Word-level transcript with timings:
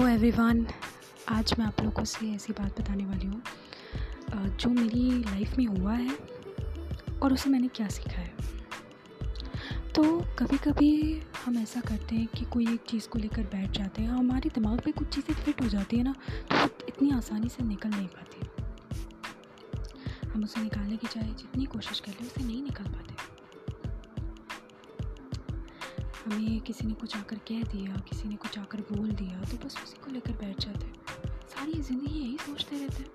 Hello 0.00 0.10
everyone 0.10 0.66
आज 1.28 1.52
मैं 1.58 1.64
आप 1.66 1.80
लोगों 1.82 2.02
से 2.04 2.28
ऐसी 2.32 2.52
बात 2.52 2.80
बताने 2.80 3.04
वाली 3.06 3.26
हूँ। 3.26 3.42
जो 4.56 4.68
मेरी 4.70 5.10
लाइफ 5.22 5.56
में 5.58 5.64
हुआ 5.66 5.92
है 5.94 6.16
और 7.22 7.32
उसे 7.32 7.50
मैंने 7.50 7.68
क्या 7.68 7.88
सीखा 7.88 8.20
है। 8.20 8.32
तो 9.94 10.02
कभी 10.38 10.58
कभी 10.58 11.20
हम 11.44 11.58
ऐसा 11.58 11.80
करते 11.80 12.16
हैं 12.16 12.26
कि 12.36 12.44
कोई 12.44 12.66
एक 12.74 12.84
चीज़ 12.90 13.08
को 13.08 13.18
लेकर 13.18 13.42
बैठ 13.52 13.70
जाते 13.78 14.02
हैं, 14.02 14.08
हमारे 14.08 14.50
दिमाग 14.54 14.82
में 14.86 14.92
कुछ 14.94 15.08
चीज़ें 15.14 15.34
फिट 15.34 15.62
हो 15.62 15.68
जाती 15.68 15.96
है 15.96 16.04
ना 16.04 16.14
तो 16.50 16.64
इतनी 16.88 17.10
आसानी 17.16 17.48
से 17.48 17.64
निकल 17.64 17.90
नहीं 17.90 18.08
पाती। 18.08 18.38
हम 20.28 20.44
उसे 20.44 20.62
निकालने 20.62 20.96
की 20.96 21.06
चाहे 21.06 21.28
जितनी 21.28 21.64
कोशिश 21.66 22.00
कर 22.00 22.10
लें, 22.10 22.26
उसे 22.26 22.44
नहीं 22.44 22.62
निकल 22.62 22.84
पाते। 22.84 23.29
हमें 26.30 26.60
किसी 26.60 26.86
ने 26.86 26.94
कुछ 26.94 27.16
आकर 27.16 27.36
कह 27.38 27.62
दिया, 27.62 27.96
किसी 27.96 28.28
ने 28.28 28.36
कुछ 28.36 28.58
आकर 28.58 28.80
बोल 28.80 29.10
दिया 29.12 29.40
तो 29.40 29.56
बस 29.56 29.76
उसी 29.84 29.96
को 30.04 30.10
लेकर 30.10 30.32
बैठ 30.32 30.60
जाते 30.60 30.86
हैं। 30.86 30.94
सारी 31.48 31.72
ज़िंदगी 31.72 32.20
यही 32.20 32.36
सोचते 32.40 32.78
रहते 32.78 33.02
हैं। 33.02 33.10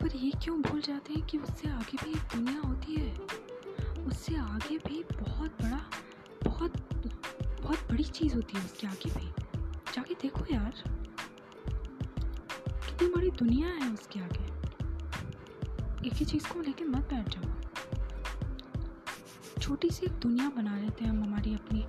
पर 0.00 0.16
ये 0.16 0.30
क्यों 0.30 0.62
भूल 0.62 0.80
जाते 0.80 1.12
हैं 1.12 1.26
कि 1.26 1.38
उससे 1.38 1.68
आगे 1.68 2.04
भी 2.04 2.10
एक 2.10 2.16
दुनिया 2.16 2.60
होती 2.60 2.94
है? 2.94 3.16
उससे 4.06 4.36
आगे 4.36 4.78
भी 4.78 5.02
बहुत 5.02 5.50
बड़ा, 5.62 5.90
बहुत 6.44 6.76
बहुत 7.62 7.78
बड़ी 7.78 8.04
चीज़ 8.04 8.34
होती 8.34 8.58
है 8.58 8.64
उसके 8.64 8.86
आगे 8.86 9.10
भी। 9.20 9.26
जाके 9.94 10.14
देखो 10.14 10.44
यार, 10.54 10.74
कितनी 12.68 13.08
बड़ी 13.08 13.30
दुनिया 13.30 13.68
है 13.68 13.92
उसके 13.92 14.20
आगे। 14.20 14.44
एक 16.06 16.12
ही 16.12 16.24
चीज़ 16.24 16.48
को 16.48 16.60
लेके 16.60 16.84
मत 16.84 17.08
बैठ 17.10 17.28
जाओ। 17.28 17.63
छोटी 19.64 19.88
सी 19.90 20.04
एक 20.06 20.12
दुनिया 20.12 20.48
बना 20.56 20.76
लेते 20.78 21.04
हैं 21.04 21.10
हम 21.10 21.22
हमारी 21.24 21.54
अपनी। 21.54 21.82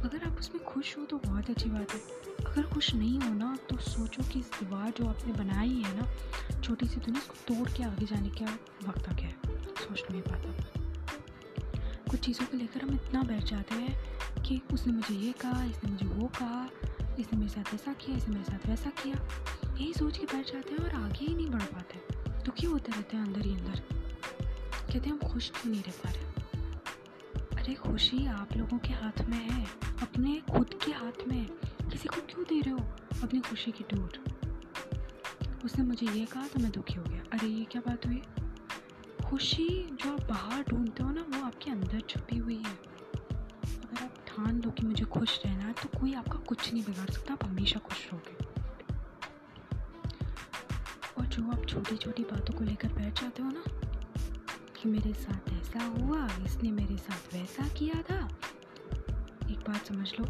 अगर 0.00 0.22
आप 0.26 0.38
उसमें 0.38 0.62
खुश 0.64 0.96
हो 0.98 1.04
तो 1.04 1.16
बहुत 1.16 1.50
अच्छी 1.50 1.68
बात 1.70 1.90
है। 1.92 1.98
अगर 2.46 2.62
खुश 2.62 2.94
नहीं 2.94 3.18
हो 3.20 3.32
ना 3.34 3.58
तो 3.70 3.76
सोचो 3.76 4.22
कि 4.22 4.38
इस 4.38 4.50
दीवार 4.50 4.92
जो 4.98 5.06
आपने 5.06 5.32
बनाई 5.32 5.82
है 5.86 5.92
ना, 5.96 6.06
छोटी 6.60 6.86
सी 6.86 7.00
दुनिया, 7.00 7.20
उसको 7.20 7.34
तोड़ 7.48 7.68
के 7.68 7.82
आगे 7.82 8.06
जाने 8.06 8.28
का 8.30 8.46
वक्त 8.88 9.08
आ 9.08 9.12
गया 9.12 9.26
है। 9.26 9.58
सोच 9.80 10.04
नहीं 10.10 10.22
पाता 10.22 10.54
कुछ 12.10 12.20
चीज़ों 12.20 12.46
को 12.46 12.56
लेकर 12.56 12.82
हम 12.82 12.94
इतना 12.94 13.22
बैठ 13.22 13.44
जाते 13.44 13.74
हैं 13.74 14.42
कि 14.42 14.60
उसने 14.72 14.92
मुझे 14.92 15.14
ये 15.14 15.32
कहा, 15.32 15.64
इसने 15.64 15.90
मुझे 15.90 16.06
वो 16.06 16.26
कहा, 16.38 16.66
इसने 17.18 17.38
मेरे 17.38 17.48
साथ 17.48 17.74
ऐसा 17.74 17.92
किया, 17.92 18.16
इसने 18.16 18.34
मेरे 18.34 18.44
साथ 18.44 18.68
वैसा 18.68 18.90
किया। 18.90 19.20
यही 19.74 19.92
सोच 19.94 20.18
के 20.18 20.26
बैठ 20.26 20.52
जाते 20.52 20.74
हैं 20.74 20.84
और 20.84 21.02
आगे 21.02 21.24
ही 21.24 21.34
नहीं 21.34 21.50
बढ़ 21.50 21.62
पाते। 21.62 22.00
दुखी 22.44 22.66
होते 22.66 22.92
रहते 22.92 23.16
हैं 23.16 23.24
अंदर 23.24 23.40
ही 23.40 23.54
अंदर। 23.54 23.82
कहते 24.42 24.98
हैं 24.98 25.12
हम 25.12 25.28
खुश 25.32 25.50
क्यों 25.50 25.72
नहीं 25.72 25.82
रह 25.82 25.92
पा 26.04 26.10
रहे? 26.10 26.29
अरे 27.70 27.78
खुशी 27.78 28.26
आप 28.26 28.56
लोगों 28.56 28.78
के 28.78 28.88
हाथ 28.88 29.24
में 29.24 29.50
है। 29.50 29.66
अपने 30.02 30.42
खुद 30.52 30.80
के 30.84 30.92
हाथ 30.92 31.28
में। 31.28 31.46
किसी 31.90 32.08
को 32.08 32.20
क्यों 32.20 32.44
दे 32.44 32.60
रहे 32.60 32.74
हो 32.74 32.80
अपनी 33.22 33.40
खुशी 33.40 33.72
की 33.72 33.84
टूट? 33.84 34.16
उसने 35.64 35.84
मुझे 35.84 36.06
ये 36.06 36.26
कहा 36.26 36.46
तो 36.46 36.60
मैं 36.60 36.72
दुखी 36.72 36.94
हो 36.94 37.02
गया। 37.02 37.20
अरे, 37.32 37.46
ये 37.46 37.64
क्या 37.64 37.82
बात 37.88 38.06
हुई? 38.06 38.22
खुशी 39.28 39.96
जो 40.02 40.12
आप 40.12 40.20
बाहर 40.20 40.64
ढूंढते 40.68 41.02
हो 41.02 41.10
ना, 41.10 41.20
वो 41.20 41.44
आपके 41.44 41.70
अंदर 41.70 42.00
छुपी 42.00 42.36
हुई 42.36 42.56
है। 42.56 42.74
अगर 43.72 44.04
आप 44.04 44.14
ठान 44.26 44.62
लो 44.62 44.70
कि 44.70 44.86
मुझे 44.86 45.04
खुश 45.04 45.42
रहना 45.46 45.64
है 45.64 45.72
तो 45.72 46.00
कोई 46.00 46.14
आपका 46.14 46.38
कुछ 46.38 46.72
नहीं 46.72 46.84
बिगाड़ 46.84 47.10
सकता। 47.10 47.32
आप 47.32 47.44
हमेशा 47.44 47.80
खुश 47.80 48.08
रहोगे। 48.12 48.60
और 51.18 51.26
जो 51.26 51.50
आप 51.50 51.66
छोटी 51.66 51.96
छोटी 51.96 52.22
बातों 52.22 52.54
को 52.54 52.64
लेकर 52.64 52.88
बैठ 52.88 53.20
जाते 53.20 53.42
हो 53.42 53.50
ना 53.50 53.64
कि 54.82 54.88
मेरे 54.88 55.12
साथ 55.12 55.52
ऐसा 55.52 55.84
हुआ, 55.84 56.26
इसने 56.46 56.70
मेरे 56.70 56.96
साथ 56.96 57.34
वैसा 57.34 57.68
किया 57.68 58.02
था। 58.02 58.28
एक 59.50 59.58
बात 59.58 59.86
समझ 59.86 60.12
लो, 60.20 60.24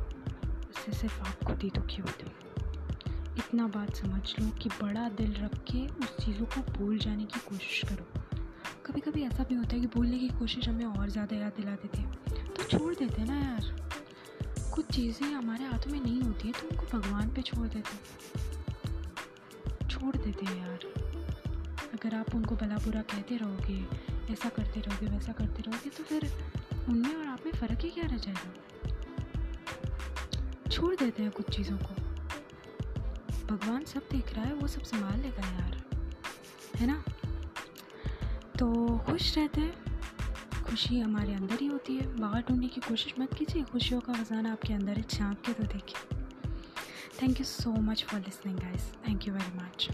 उससे 0.70 0.92
सिर्फ़ 0.92 1.20
आप 1.20 1.44
खुद 1.46 1.62
ही 1.62 1.70
दुखी 1.70 2.02
होते 2.02 2.24
हो। 2.24 2.30
इतना 3.38 3.66
बात 3.66 3.94
समझ 3.96 4.34
लो 4.40 4.50
कि 4.62 4.68
बड़ा 4.68 5.08
दिल 5.08 5.34
रख 5.34 5.54
के 5.70 5.86
उस 5.86 6.16
चीज़ों 6.24 6.46
को 6.46 6.60
भूल 6.72 6.98
जाने 6.98 7.24
की 7.24 7.40
कोशिश 7.40 7.82
करो। 7.88 8.06
कभी 8.86 9.00
कभी 9.00 9.22
ऐसा 9.22 9.44
भी 9.44 9.54
होता 9.54 9.74
है 9.74 9.80
कि 9.80 9.86
भूलने 9.86 10.18
की 10.18 10.28
कोशिश 10.28 10.68
हमें 10.68 10.84
और 10.84 11.10
ज़्यादा 11.10 11.36
याद 11.36 11.52
दिला 11.56 11.74
देती 11.76 12.02
है। 12.02 12.10
तो 12.46 12.62
छोड़ 12.62 12.94
देते 12.94 13.20
हैं 13.22 13.28
ना 13.28 13.36
यार। 13.36 13.64
कुछ 14.74 14.86
चीज़ें 14.86 15.26
हमारे 15.28 15.64
हाथों 15.64 15.90
में 15.92 16.00
नहीं 16.00 16.20
होती 16.22 16.48
है 16.48 16.52
तो 16.52 16.68
उनको 16.68 16.98
भगवान 16.98 17.28
पे 17.28 17.42
छोड़ 17.42 17.68
देते 17.68 17.94
हैं। 17.94 19.88
छोड़ 19.88 20.16
देते 20.16 20.46
हैं 20.46 20.58
यार। 20.58 20.92
अगर 21.94 22.14
आप 22.14 22.34
उनको 22.34 22.56
भला 22.56 22.76
बुरा 22.76 23.02
कहते 23.02 23.36
रहोगे 23.36 24.10
ऐसा 24.32 24.48
करते 24.48 24.80
रहोगे, 24.80 25.06
वैसा 25.06 25.32
करते 25.32 25.62
रहोगे 25.62 25.90
तो 25.90 26.04
फिर 26.04 26.32
उनमें 26.88 27.14
और 27.14 27.26
आप 27.26 27.40
में 27.46 27.52
फ़र्क 27.52 27.78
ही 27.80 27.90
क्या 27.90 28.06
रह 28.06 28.16
जाएगा? 28.16 28.54
छोड़ 30.70 30.96
देते 30.96 31.22
हैं 31.22 31.32
कुछ 31.32 31.56
चीज़ों 31.56 31.78
को। 31.78 31.94
भगवान 33.46 33.84
सब 33.84 34.02
देख 34.12 34.34
रहा 34.34 34.44
है, 34.44 34.54
वो 34.54 34.68
सब 34.68 34.82
संभाल 34.82 35.20
लेगा 35.20 35.48
यार। 35.48 35.82
है 36.76 36.86
ना? 36.86 37.04
तो 38.58 38.98
खुश 38.98 39.38
रहते 39.38 39.60
हैं। 39.60 39.90
खुशी 40.64 41.00
हमारे 41.00 41.34
अंदर 41.34 41.58
ही 41.60 41.66
होती 41.66 41.96
है। 41.96 42.16
बाहर 42.16 42.44
ढूँढने 42.48 42.68
की 42.68 42.80
कोशिश 42.80 43.14
मत 43.18 43.34
कीजिए। 43.34 43.62
खुशियों 43.62 44.00
का 44.00 44.12
खजाना 44.12 44.52
आपके 44.52 44.74
अंदर 44.74 44.92
है 44.92 45.04
झाँक 45.10 45.38
के 45.38 45.52
तो 45.52 45.62
देखिए। 45.62 46.18
Thank 47.22 47.38
you 47.38 47.44
so 47.44 47.70
much 47.70 48.04
for 48.04 48.20
listening 48.20 48.58
guys 48.58 48.94
thank 49.08 49.28
you 49.28 49.34
very 49.34 49.58
much 49.58 49.88